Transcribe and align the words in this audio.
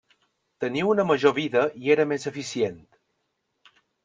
Tenia 0.63 0.87
una 0.93 1.05
major 1.09 1.35
vida 1.39 1.67
i 1.83 1.93
era 1.97 2.07
més 2.13 2.27
eficient. 2.33 2.81